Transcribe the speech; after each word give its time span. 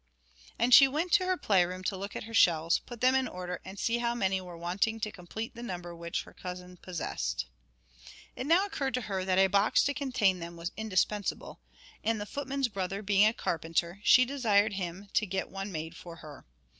And 0.57 0.73
she 0.73 0.87
went 0.87 1.11
to 1.11 1.25
her 1.27 1.37
play 1.37 1.63
room 1.63 1.83
to 1.83 1.95
look 1.95 2.15
at 2.15 2.23
her 2.23 2.33
shells, 2.33 2.79
put 2.87 3.01
them 3.01 3.13
in 3.13 3.27
order, 3.27 3.61
and 3.63 3.77
see 3.77 3.99
how 3.99 4.15
many 4.15 4.41
were 4.41 4.57
wanting 4.57 4.99
to 4.99 5.11
complete 5.11 5.53
the 5.53 5.61
number 5.61 5.95
which 5.95 6.23
her 6.23 6.33
cousin 6.33 6.77
possessed. 6.77 7.45
It 8.35 8.47
now 8.47 8.65
occurred 8.65 8.95
to 8.95 9.01
her 9.01 9.23
that 9.23 9.37
a 9.37 9.45
box 9.45 9.83
to 9.83 9.93
contain 9.93 10.39
them 10.39 10.57
was 10.57 10.71
indispensable, 10.75 11.59
and 12.03 12.19
the 12.19 12.25
footman's 12.25 12.67
brother 12.67 13.03
being 13.03 13.27
a 13.27 13.31
carpenter, 13.31 14.01
she 14.03 14.25
desired 14.25 14.73
him 14.73 15.07
to 15.13 15.27
get 15.27 15.51
one 15.51 15.71
made 15.71 15.95
for 15.95 16.15
her. 16.15 16.47